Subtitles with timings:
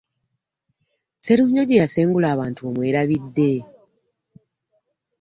[1.15, 3.51] Sserunjoji eyasengula abantu omwerabidde?